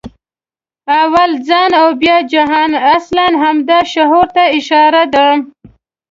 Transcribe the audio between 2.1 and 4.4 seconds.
جهان» اصلاً همدې شعور